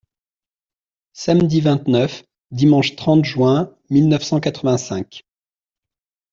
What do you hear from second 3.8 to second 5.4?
mille neuf cent quatre-vingt-cinq.